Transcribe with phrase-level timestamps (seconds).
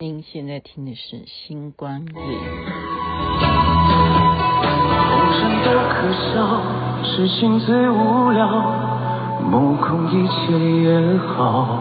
[0.00, 2.06] 您现在听的是《星光夜》。
[2.14, 2.22] 红
[5.34, 6.62] 尘多可笑，
[7.02, 8.46] 痴心最无聊，
[9.42, 11.80] 目空一切也好。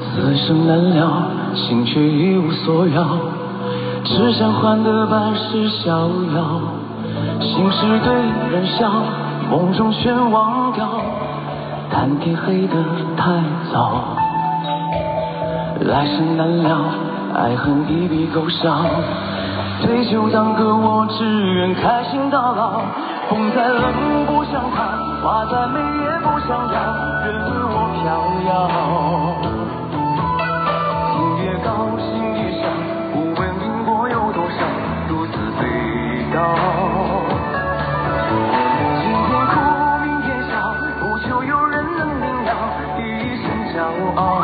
[0.00, 3.16] 此生难料，心却一无所要，
[4.02, 6.60] 只想换得半世逍遥。
[7.42, 8.12] 心事对
[8.50, 8.90] 人笑，
[9.48, 10.84] 梦中全忘掉，
[11.92, 12.82] 谈天黑得
[13.16, 13.40] 太
[13.72, 14.16] 早。
[15.80, 16.76] 来生难料，
[17.34, 18.84] 爱恨一笔勾销。
[19.82, 21.24] 对酒当歌，我只
[21.54, 22.80] 愿开心到老。
[23.28, 24.82] 风再冷不想逃，
[25.22, 26.74] 花再美也不想要，
[27.26, 28.04] 任我飘
[28.48, 28.48] 摇。
[31.12, 31.68] 天越高，
[31.98, 32.64] 心越小，
[33.12, 34.58] 不问因果有多少，
[35.08, 35.60] 独自醉
[36.32, 36.36] 倒。
[39.02, 39.54] 今天哭，
[40.02, 42.48] 明天笑，不求有人能明了，
[42.96, 43.00] 一
[43.42, 43.76] 生骄
[44.16, 44.35] 傲。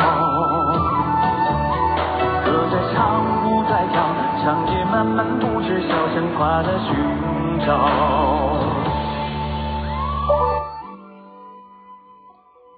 [6.43, 6.93] 晓，神话的寻
[7.65, 7.77] 找。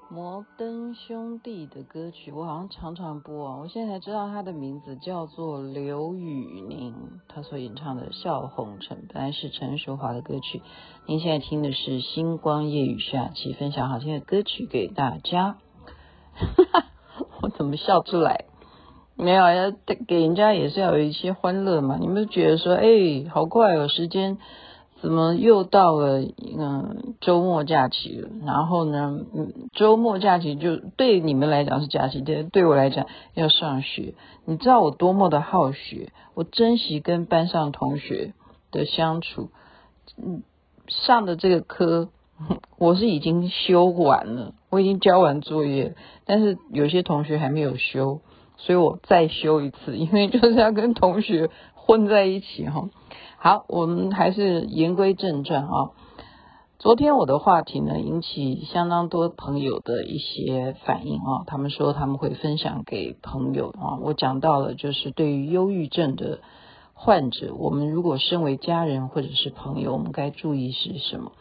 [0.09, 3.57] 摩登兄弟的歌曲，我好像常常播啊。
[3.57, 6.93] 我现在才知道他的名字叫做刘宇宁，
[7.27, 10.61] 他所演唱的《笑红尘》本来是陈淑华的歌曲。
[11.07, 15.57] 您现在听的是《星光夜雨》下期分享好听的歌曲给大家。
[16.35, 16.85] 哈 哈
[17.41, 18.45] 我怎么笑出来？
[19.17, 19.71] 没有，要
[20.07, 21.97] 给人家也是要有一些欢乐嘛。
[21.99, 24.37] 你们觉得说，哎，好快哦，时间
[25.01, 28.29] 怎么又到了嗯周末假期了？
[28.45, 34.15] 然后呢，嗯，周末假期就对你们来讲是假期，对对我来讲要上学。
[34.43, 38.33] 你知道我多么的好学，我珍惜跟班上同学
[38.71, 39.49] 的相处。
[40.21, 40.43] 嗯，
[40.87, 42.09] 上的这个科
[42.77, 48.19] 我是已经修完了，我已经交完作业，但是有些同学还没有修。
[48.57, 52.89] 所以我再修一次， 因为就是要跟同学混在一起哈。
[53.37, 55.91] 好，我们还是言归正传啊。
[56.77, 61.43] 昨天我的话题呢，引起相当多朋友的一些反应啊。
[61.47, 63.97] 他们说他们会分享给朋友啊。
[64.01, 66.39] 我讲到了，就是对于忧郁症的
[66.93, 71.31] 患者，我们如果身为家人或者是朋友，我们该注意是什么？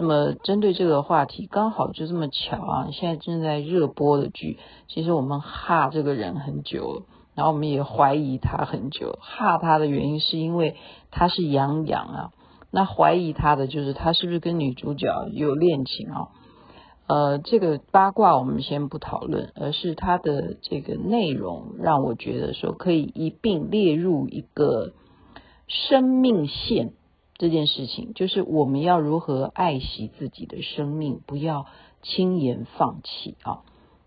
[0.00, 2.88] 那么针对这个话题，刚好就这么巧啊！
[2.92, 7.02] 现在正在热播的剧，其实我们哈这个人很久了，
[7.34, 9.18] 然后我们也怀疑他很久。
[9.20, 10.76] 哈他的原因是因为
[11.10, 12.30] 他是杨洋啊，
[12.70, 16.28] 那怀疑他的就是他是不是跟女主角有恋情啊？
[17.08, 24.92] 呃，这个八卦我们先不讨论，而是他的这个内容让我觉得说可以一并列入一个
[25.66, 26.92] 生命线。
[27.38, 31.66] 这件事情就是我们要如何爱惜自己的生命，不要
[32.02, 33.60] 轻言放弃啊！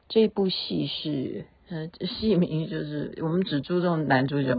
[0.10, 4.58] 这部戏是呃，戏名就是我们只注重男主角，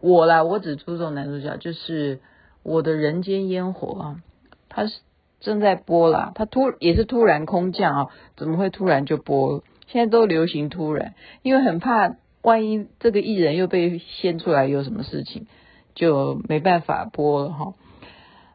[0.00, 2.20] 我啦，我只注重男主角，就是
[2.62, 4.22] 我的人间烟火啊！
[4.68, 5.00] 他是
[5.40, 9.64] 正在播啦，他突也是突然空降啊，怎么会突然就播？
[9.86, 15.46] 现在都流行突然，因为很怕万一这个艺人又被掀出来有什么事情，
[15.94, 17.74] 就没办法播了哈。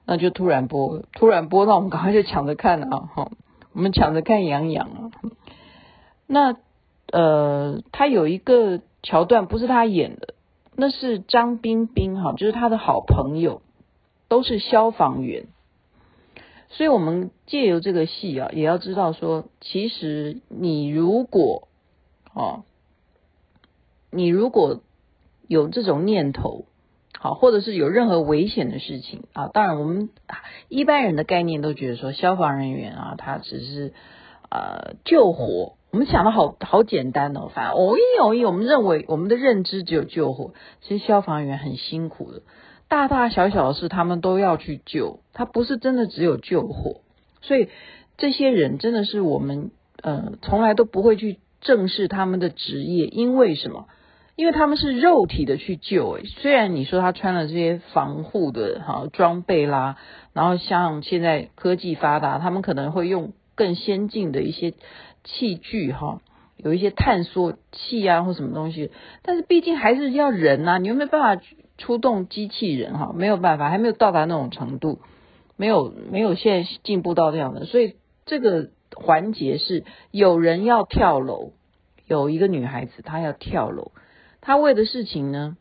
[0.06, 3.10] 那就突然播，突然播，那我们赶快就抢着看了啊！
[3.16, 3.32] 哈，
[3.72, 5.12] 我们抢着看杨洋啊。
[6.28, 6.58] 那
[7.12, 10.34] 呃，他有一个桥段不是他演的，
[10.76, 13.62] 那是张彬彬哈，就是他的好朋友，
[14.28, 15.46] 都是消防员。
[16.70, 21.68] 所以我们借由这个戏啊，也要知道说，其实你如果
[22.34, 22.64] 啊，
[24.10, 24.82] 你如果
[25.48, 26.66] 有这种念头。
[27.24, 29.26] 好，或者是有任何危险的事情。
[29.34, 30.10] 啊，当然我们
[30.70, 33.94] 一般人的概念都觉得说消防人员啊，他只是
[34.50, 42.42] 呃救火，我们想的好好简单哦，反正偶一偶一，我们认为我们的认知只有救火，其实消防员很辛苦的，
[42.88, 47.02] 大大小小的事他们都要去救，他不是真的只有救火，
[47.44, 47.70] 所以
[48.18, 49.70] 这些人真的是我们
[50.02, 53.86] 呃从来都不会去正视他们的职业，因为什么？
[54.36, 59.98] 因为他们是肉体的去救，诶，虽然你说他穿了这些防护的哈装备啦，
[60.34, 64.74] 然后像现在科技发达，他们可能会用更先进的一些
[65.24, 66.22] 器具哈，
[66.58, 68.90] 有一些探索器啊或什么东西，
[69.22, 71.44] 但是毕竟还是要人呐，你又没办法
[71.78, 75.02] 出动机器人哈，没有办法，还没有到达那种程度，
[75.58, 77.96] 没有没有现在进步到这样的，所以
[78.26, 81.52] 这个环节是有人要跳楼，
[82.08, 83.92] 有一个女孩子她要跳楼。
[84.42, 85.56] 他为的事情呢？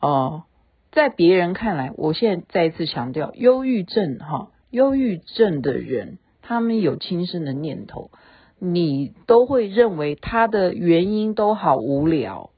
[0.00, 0.44] 哦，
[0.92, 8.10] 在别人看来，我现在再一次强调，忧郁症哈，忧郁症的人，他们有轻生的念头，
[8.58, 12.50] 你都会认为他的原因都好无聊，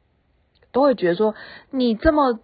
[0.72, 1.34] 都会觉得说
[1.70, 2.40] 你这么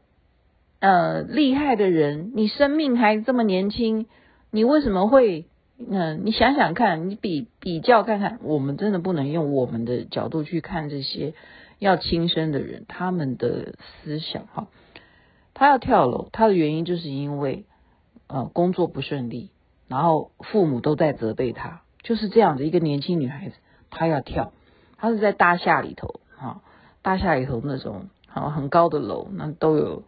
[0.80, 4.06] 呃厉害的人，你生命还这么年轻，
[4.50, 5.46] 你为什么会？
[5.76, 11.34] 嗯、你想想看，你比比较看看，我们真的不能用我们的角度去看这些
[11.78, 14.68] 要轻生的人，他们的思想哈。
[15.54, 17.64] 他要跳楼，他的原因就是因为
[18.26, 19.50] 呃工作不顺利，
[19.88, 23.54] 然后父母都在责备他，就是这样的一个年轻女孩子，
[23.90, 24.52] 她要跳，
[24.96, 26.62] 她是在大厦里头哈，
[27.02, 30.02] 大厦里头那种啊很高的楼，那都有。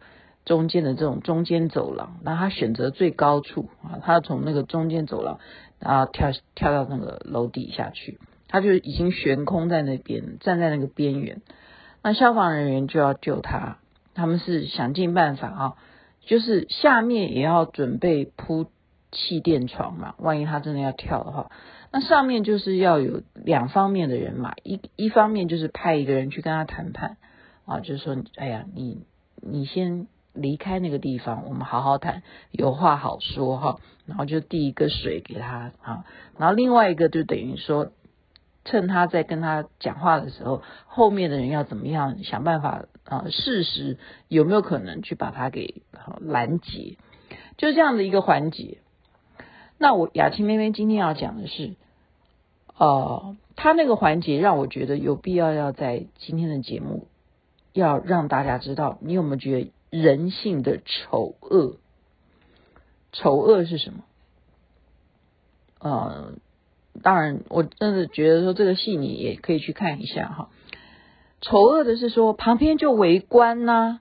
[0.45, 5.41] 中间的这种中间走廊，那他选择最高处啊，他从那个中间走廊，
[5.77, 8.17] 然后跳跳到那个楼底下去，
[8.47, 11.41] 他就已经悬空在那边，站在那个边缘。
[12.03, 13.77] 那消防人员就要救他，
[14.13, 15.75] 他们是想尽办法啊，
[16.21, 18.67] 就是下面也要准备铺
[19.11, 21.51] 气垫床嘛，万一他真的要跳的话，
[21.91, 27.17] 那上面就是要有两方面的人马，一一方面就是派一个人去跟他谈判
[27.65, 29.05] 啊，就是说，哎呀，你
[29.41, 30.07] 你先。
[30.39, 32.21] 离开那个地方，我们好好谈，
[32.51, 33.79] 有话好说哈。
[34.05, 36.05] 然后就递一个水给他啊，
[36.37, 37.91] 然后另外一个就等于说，
[38.67, 43.25] 趁他在跟他讲话的时候，后面的人要怎么样想办法啊？
[43.31, 43.97] 适时
[44.27, 45.81] 有没有可能去把他给
[46.19, 46.97] 拦截？
[47.57, 48.77] 就这样的一个环节。
[49.77, 51.75] 那我雅琪妹妹今天要讲的是，
[52.77, 57.07] 呃，他那个环节让我觉得有必要要在今天的节目
[57.73, 59.71] 要让大家知道，你有没有觉得？
[59.89, 61.77] 人性的丑恶，
[63.13, 64.03] 丑恶是什么？
[65.79, 66.33] 呃，
[67.01, 70.49] 当然，我真的觉得说这个戏你也可以去看一下哈。
[71.41, 73.99] 丑恶的是说旁边就围观呐、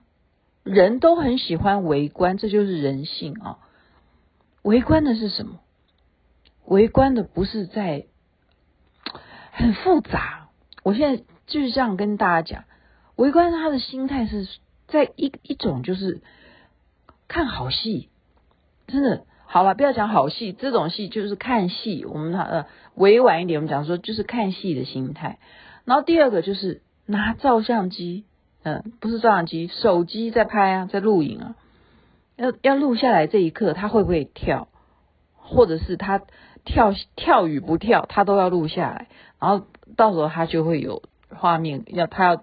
[0.62, 3.58] 人都很喜欢围观，这就是人性啊。
[4.62, 5.60] 围观的是什么？
[6.64, 8.06] 围观的不是在
[9.52, 10.48] 很复杂。
[10.82, 12.64] 我现在就是这样跟大家讲，
[13.16, 14.48] 围观他的心态是。
[14.88, 16.22] 在一一种就是
[17.26, 18.08] 看好戏，
[18.86, 19.24] 真的
[19.56, 22.04] 好了，不要讲好戏，这种戏就是看戏。
[22.04, 25.38] 我们呃委婉一点，我们讲说就是看戏的心态。
[25.86, 28.26] 然后第二个就是拿照相机，
[28.64, 31.54] 嗯、不是照相机，手机在拍啊，在录影啊，
[32.36, 34.68] 要要录下来这一刻他会不会跳，
[35.38, 36.20] 或者是他
[36.66, 39.06] 跳跳与不跳，他都要录下来。
[39.40, 39.66] 然后
[39.96, 42.42] 到时候他就会有画面，要他要。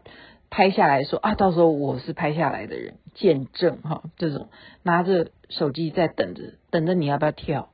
[0.56, 4.50] 拍下来说啊，到时候我是拍下来的人，见证哈，这种
[4.83, 7.69] 拿着手机在等着，等着你要不要跳。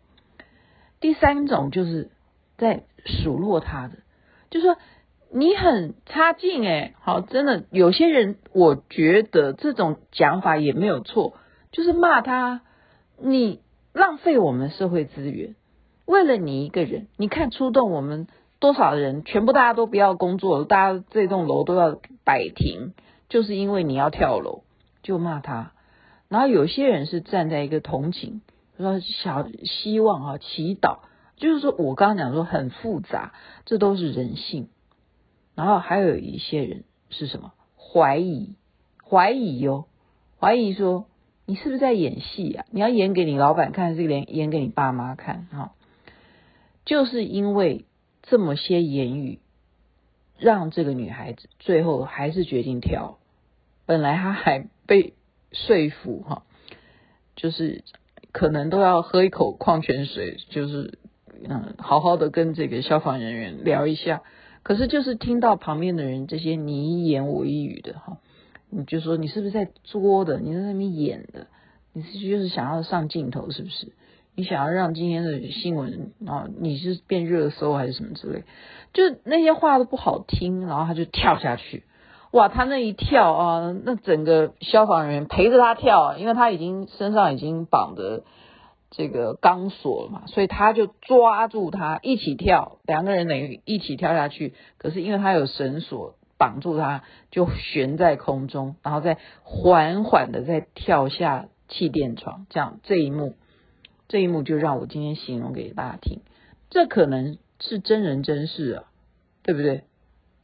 [1.00, 2.10] 第三种就是
[2.58, 3.98] 在数落他的，
[4.50, 4.78] 就说
[5.31, 11.34] 你很差劲诶，好，真的有些人我觉得这种讲法也没有错，
[11.72, 12.62] 就是骂他，
[13.18, 13.62] 你
[13.94, 15.56] 浪费我们社会资源，
[16.06, 18.28] 为了你一个人，你看出动我们。
[18.62, 22.92] 多少人全部大家都不要工作，大家这栋楼都要摆停，
[23.30, 24.64] 就是因为你要跳楼，
[25.02, 25.72] 就骂他。
[26.30, 28.42] 然后有些人是站在一个同情，
[28.78, 31.00] 说小希望啊，祈祷，
[31.36, 33.34] 就是说我刚刚讲说很复杂，
[33.66, 34.70] 这都是人性。
[35.56, 37.52] 然后还有一些人是什么？
[37.76, 38.56] 怀疑，
[39.04, 39.88] 怀疑哟，
[40.40, 41.08] 怀疑说
[41.46, 42.66] 你是不是在演戏啊？
[42.72, 45.48] 你要演给你老板看，还是连演给你爸妈看？
[45.52, 45.74] 哈，
[46.86, 47.86] 就是因为。
[48.22, 49.40] 这么些言语，
[50.38, 53.18] 让这个女孩子最后还是决定跳。
[53.88, 55.14] 本来她还被
[55.52, 56.44] 说服哈，
[57.36, 57.84] 就是
[58.32, 61.00] 可能都要喝一口矿泉水，就是
[61.48, 64.22] 嗯，好好的跟这个消防人员聊一下。
[64.62, 68.18] 可是就是听到旁边的人这些你一言我一语的哈，
[68.70, 70.40] 你就说你是不是在作的？
[70.40, 71.48] 你在那边演的？
[71.94, 73.94] 你是就是想要上镜头是不是？
[74.36, 78.44] 你想要让今天的新闻啊，你是变热搜还是什么之类？
[78.94, 81.84] 就那些话都不好听，然后他就跳下去，
[82.31, 82.48] 哇！
[82.48, 88.24] 他那一跳啊，那整个消防人员陪着他跳，因为他已经身上已经绑着
[88.92, 94.54] 这个钢索了嘛，所以他就抓住他一起跳，两个人等于一起跳下去。
[94.78, 103.33] 可是因为他有绳索绑住他，就悬在空中，然后再缓缓的再跳下气垫床，这样这一幕。
[104.07, 106.21] 这一幕就让我今天形容给大家听，
[106.69, 108.83] 这可能是真人真事啊，
[109.44, 109.83] 对不对？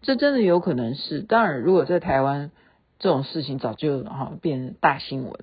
[0.05, 1.21] 这真的有可能是。
[1.21, 2.51] 当然，如果在台湾
[2.99, 5.33] 这种事情早就哈变大新闻，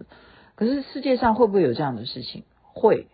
[0.54, 2.44] 可是世界上会不会有这样的事情？
[2.62, 3.06] 会，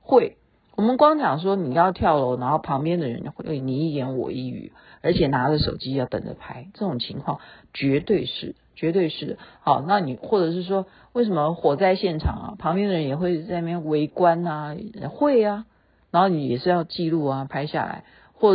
[0.00, 0.36] 会。
[0.76, 7.40] 我们光讲说你要跳楼，然后旁边的人会你一言我一语，而且拿着手机要等着拍，这种情况
[7.72, 8.54] 绝对是。
[8.76, 14.76] 绝对是好，那你或者是说，为什么火灾现场啊，旁边的人也会在那边围观啊？
[15.10, 15.66] 会啊，
[16.12, 18.04] 然后你也是要记录啊，拍下来，
[18.40, 18.50] 或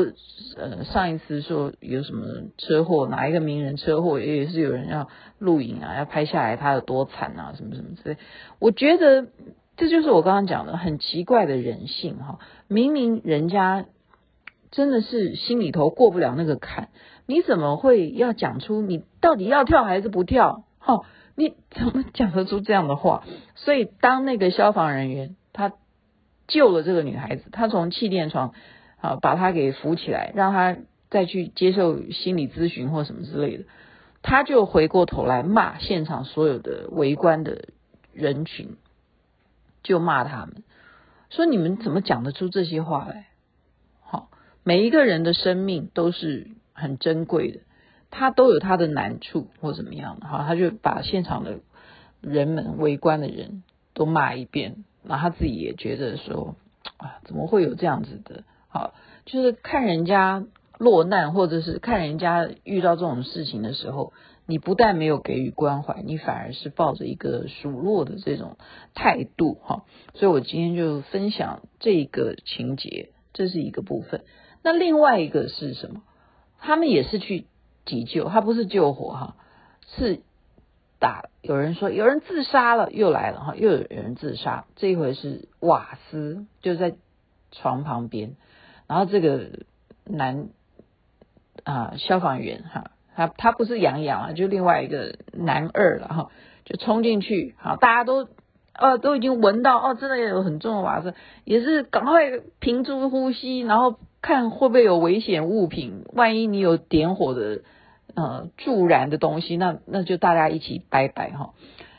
[0.56, 2.25] 呃上一次说有什么
[2.58, 5.10] 车祸，哪一个名人车祸，也是有人要
[5.40, 8.18] 录影啊，要拍下来他有多惨啊，什么什么之类。
[8.60, 9.28] 我觉得
[9.75, 13.86] 这就是我刚刚讲的很奇怪的人性哈，明明人家
[14.72, 16.88] 真的是心里头过不了那个坎，
[17.25, 20.63] 你怎么会要讲出你到底要跳还是不跳？
[20.80, 21.02] 哈，
[21.36, 23.25] 你怎么讲得出这样的话？
[23.56, 25.74] 所以当那个消防人员他
[26.48, 28.54] 救了这个女孩子，他从气垫床。
[29.03, 30.77] 啊，把他给扶起来，让他
[31.10, 33.65] 再去接受心理咨询或什么之类的，
[34.22, 37.65] 他就回过头来骂现场所有的围观的
[38.13, 38.77] 人群，
[39.83, 40.63] 就骂他们，
[41.29, 43.27] 说你们怎么讲得出这些话来？
[44.03, 44.29] 好，
[44.63, 47.60] 每一个人的生命都是很珍贵的，
[48.10, 51.60] 他都有他的难处或怎么样的，好，他就把现场的
[52.22, 56.55] 人们围观的人都骂一遍，然后他自己也觉得说，
[56.95, 58.45] 啊，怎么会有这样子的？
[58.74, 60.44] 好，就是看人家
[60.80, 64.13] 落难，或者是看人家遇到这种事情的时候，
[64.48, 68.58] 你不但没有给予关怀，你反而是抱着一个数落的这种
[68.96, 69.86] 态度哈。
[70.15, 74.24] 所以我今天就分享这个情节，这是一个部分。
[74.63, 76.01] 那另外一个是什么？
[76.58, 77.46] 他们也是去
[77.86, 79.36] 急救，他不是救火哈，
[79.96, 80.22] 是
[80.98, 81.30] 打。
[81.44, 84.65] 有人说有人自杀了，又来了哈，又有人自杀。
[84.75, 86.96] 这一回是瓦斯就在
[87.51, 88.36] 床旁边。
[88.88, 89.50] 然后这个
[90.06, 90.50] 男
[91.63, 96.32] 啊、消防员哈，他他不是杨洋啊，就另外一个男二了哈，
[96.66, 98.28] 就冲进去，好，大家都
[98.74, 101.13] 呃都已经闻到哦，真的有很重的瓦斯，
[101.46, 107.62] 也是赶快屏住呼吸，然后看会不会有危险物品，万一你有点火的
[108.16, 111.54] 呃助燃的东西，那那就大家一起拜拜哈。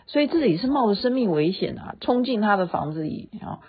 [0.07, 3.61] 所以自己是冒着生命危险啊，冲进他的房子里啊。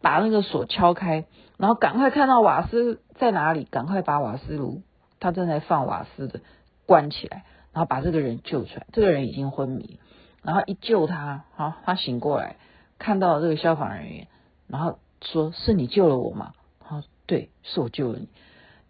[0.00, 1.26] 把那个锁敲开，
[1.56, 4.82] 然后赶快看到瓦斯在哪里，赶快把瓦斯炉
[5.20, 6.40] 他正在放瓦斯的
[6.86, 8.86] 关起来，然后把这个人救出来。
[8.92, 9.98] 这个人已经昏迷，
[10.42, 12.56] 然后一救他，好，他醒过来，
[12.98, 14.28] 看到这个消防人员，
[14.68, 18.28] 然后说：“是你救了我吗？”他说：“对，是我救了你。”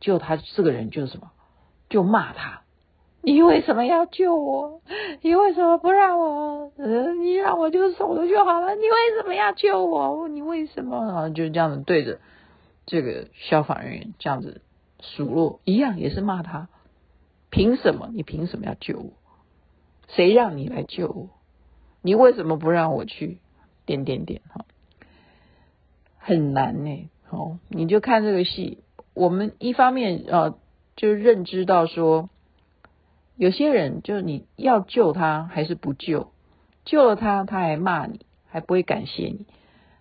[0.00, 1.30] 救他这个人就是什么？
[1.88, 2.62] 就骂他。
[3.30, 4.80] 你为什么要救我？
[5.20, 6.72] 你为什么不让我？
[6.78, 8.74] 呃，你让我就走了就好了。
[8.74, 10.28] 你为什么要救我？
[10.28, 11.04] 你为什么？
[11.04, 12.20] 然后就这样子对着
[12.86, 14.62] 这个消防人员这样子
[15.00, 16.68] 数落，一样也是骂他。
[17.50, 18.08] 凭什么？
[18.14, 19.10] 你凭什么要救我？
[20.08, 21.28] 谁让你来救我？
[22.00, 23.40] 你为什么不让我去？
[23.84, 24.64] 点点点哈，
[26.16, 27.10] 很难呢。
[27.26, 28.78] 好，你就看这个戏。
[29.12, 30.54] 我们一方面啊，
[30.96, 32.30] 就认知到说。
[33.38, 36.32] 有些人就是你要救他还是不救，
[36.84, 39.46] 救了他他还骂你，还不会感谢你。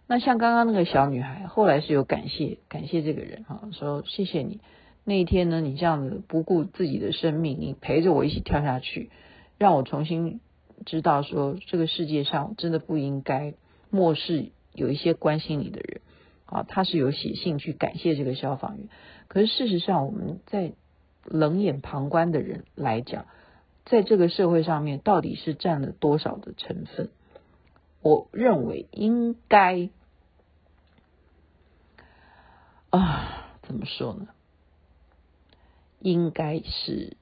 [0.07, 4.59] 那像刚刚那个小女孩，后来是有感谢感谢这个人哈，说谢谢你
[5.03, 9.11] 那一天呢，你这样子不顾自己的生命，你陪着我一起跳下去，
[9.59, 10.39] 让我重新
[10.87, 13.53] 知道说这个世界上真的不应该
[13.91, 16.01] 漠视有一些关心你的人
[16.47, 16.65] 啊。
[16.67, 18.87] 他是有写信去感谢这个消防员，
[19.27, 20.73] 可是事实上我们在。
[21.27, 23.25] 冷眼旁观的人来讲，
[23.85, 27.09] 在这个社会上面到底是占了多少的成分？
[28.01, 29.89] 我认为应该
[32.89, 34.27] 啊，怎么说呢？
[35.99, 37.17] 应该是，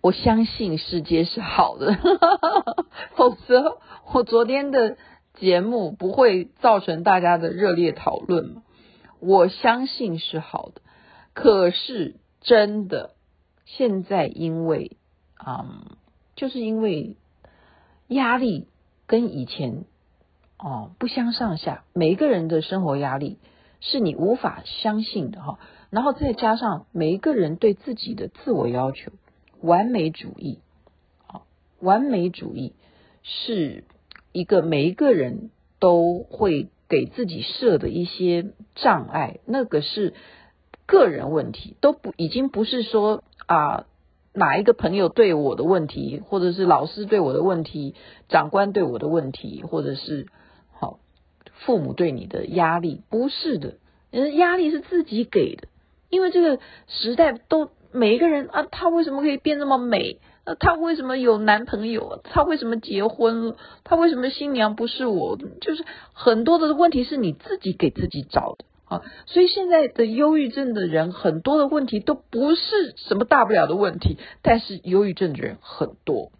[0.00, 1.98] 我相信世界是好的，
[3.16, 3.78] 否则
[4.12, 4.96] 我昨天的
[5.34, 8.62] 节目不会造成大家的热烈讨论。
[9.20, 10.80] 我相信是好的，
[11.34, 12.16] 可是。
[12.40, 13.14] 真的，
[13.64, 14.96] 现在因为，
[15.44, 15.96] 嗯，
[16.36, 17.16] 就是因为
[18.06, 18.68] 压力
[19.06, 19.84] 跟以前
[20.56, 23.38] 哦不相上下，每一个人的生活压力
[23.80, 25.58] 是你无法相信的哈。
[25.90, 29.10] 然后再加上每一个人对自己的自我要求，
[29.60, 30.60] 完美主义，
[31.26, 31.42] 啊，
[31.80, 32.72] 完美主义
[33.22, 33.84] 是
[34.32, 40.14] 一个每一个人都会给自己设的一些障碍，那个是。
[40.88, 43.84] 个人问题都不已经不是说啊
[44.32, 47.94] 哪一个朋友对我的问题，或者是老师对我的问题，
[48.28, 50.28] 长官对我的问题，或者是
[50.72, 50.98] 好
[51.64, 53.74] 父母对你的压力，不是的，
[54.10, 55.68] 人压力是自己给的，
[56.08, 60.20] 因为这个时代都每一个人啊，他为什么可以变那么美？
[60.46, 62.20] 那他为什么有男朋友？
[62.24, 63.56] 他为什么结婚了？
[63.84, 65.36] 他为什么新娘不是我？
[65.60, 68.64] 就是很多的问题是你自己给自己找的。
[68.88, 76.32] 啊，所以现在的忧郁症的人很多的问题都不是什么大不了的问题，但是忧郁症的人很多。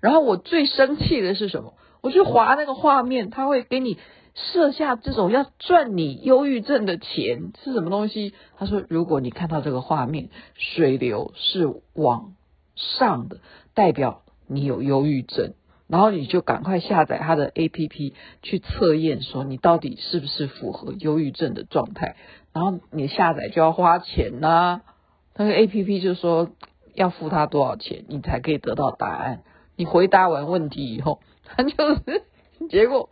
[0.00, 1.74] 然后我最生气的是什么？
[2.00, 3.98] 我去划那个画面，他会给你
[4.34, 8.32] 设下这种要赚你忧郁症的钱是什么东西？
[8.56, 12.34] 他说，如果你看到这个画面，水流是往
[12.76, 13.40] 上的，
[13.74, 15.54] 代表你有忧郁症，
[15.88, 22.16] 然后你就赶快下载他的 APP 去测验，说你到底是不是符合忧郁症的状态。
[22.52, 24.82] 然后你下载就要花钱呐、
[25.34, 26.50] 那个 APP 就说
[26.94, 29.42] 要付他多少钱，你才可以得到答案。
[29.76, 32.22] 你回答完问题以后，他就是
[32.68, 33.08] 结果。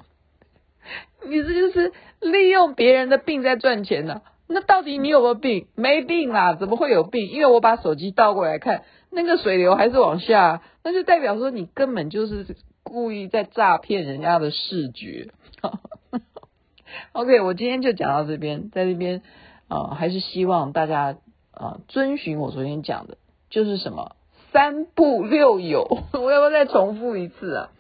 [1.25, 5.67] 你这就是利用别人的病在赚钱呢、那到底你有没有病？
[5.75, 7.29] 没病啦，怎么会有病？
[7.31, 8.85] 因为我把手机倒过来看，
[9.17, 15.31] 那个水流还是往下，那就代表说你根本就是故意在诈骗人家的视觉。
[17.13, 19.23] OK，我今天就讲到这边，在这边
[19.69, 21.17] 啊、还是希望大家
[21.51, 23.17] 啊、遵循我昨天讲的，
[23.49, 24.17] 就是什么
[24.53, 25.85] 三不六有。
[26.13, 27.71] 我要不要再重复一次啊？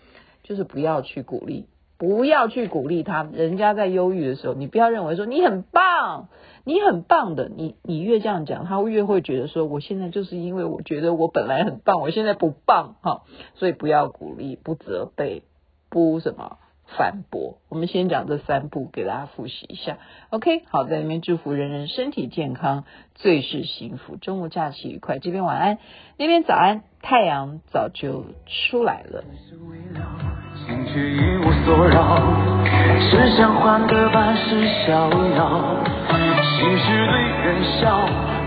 [0.43, 1.66] 就是不要去鼓励。
[1.99, 6.28] 不要去鼓励他，人家在忧郁的时候，你不要认为说你很棒，
[6.67, 13.23] 你很棒的，你你越这样讲，他会越会觉得说，我现在就是因为我觉得我本来很棒，我现在不棒哈，
[13.55, 15.45] 所以不要鼓励，不责备，
[15.89, 16.59] 不什么
[16.99, 17.59] 反驳。
[17.69, 19.99] 我们先讲这三步，给大家复习一下。
[20.31, 22.83] OK，好，在里面祝福人人身体健康，
[23.15, 25.21] 最是幸福，周末假期愉快。
[25.21, 25.79] 这边晚安，
[26.19, 29.23] 那边早安，太阳早就出来了。
[30.67, 32.21] 心却一无所扰，
[33.09, 36.16] 只想换个办事逍遥。
[36.57, 38.01] 心事对人笑，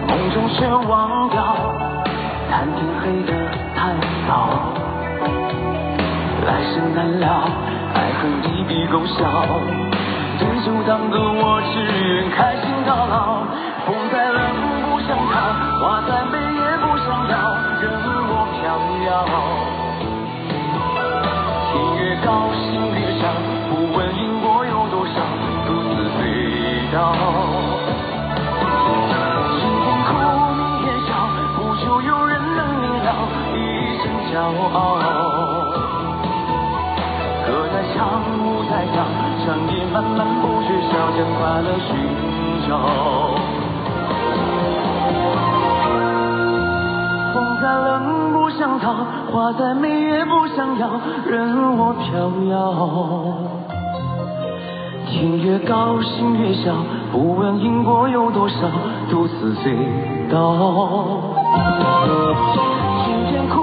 [0.08, 1.56] 梦中却忘掉，
[2.50, 3.32] 谈天黑得
[3.76, 3.94] 太
[4.28, 4.50] 早。
[6.48, 7.44] 来生难料，
[7.94, 9.22] 爱恨一笔勾销，
[10.40, 13.46] 对酒当歌，我只愿开心到老。
[13.86, 14.42] 风再冷
[14.90, 17.34] 不想逃，花再美也不想要，
[17.80, 17.94] 任
[18.26, 18.62] 我飘
[19.06, 19.10] 摇。
[22.26, 23.32] 高心越伤，
[23.70, 25.14] 不问因果有多少，
[25.66, 26.20] 独自飞
[26.92, 27.69] 到。
[34.40, 34.80] 骄傲。
[37.46, 38.00] 歌在唱，
[38.40, 39.04] 舞在跳，
[39.44, 41.90] 长夜漫漫不觉晓，将快乐寻
[42.66, 42.72] 找。
[47.34, 48.94] 风再冷不想逃，
[49.30, 50.88] 花再美也不想要，
[51.28, 52.56] 任我飘摇。
[55.08, 56.74] 天越高，心越小，
[57.12, 58.56] 不问因果有多少，
[59.10, 59.76] 独自醉
[60.32, 61.36] 倒。
[63.06, 63.58] 今天哭，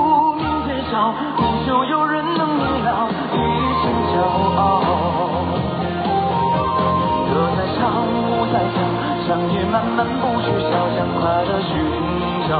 [0.96, 2.88] 不求有人能明了，
[3.32, 3.36] 一
[3.82, 4.14] 身骄
[4.56, 4.60] 傲。
[7.28, 8.76] 歌在唱，舞在跳，
[9.26, 11.70] 长夜漫漫不知晓，向快乐寻
[12.48, 12.50] 找。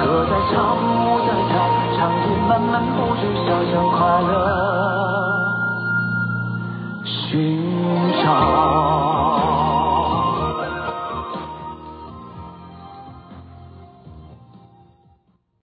[0.00, 1.52] 歌在唱，舞在跳，
[1.98, 4.32] 长夜漫漫不知晓，向快乐
[7.04, 7.12] 寻
[8.24, 8.26] 找。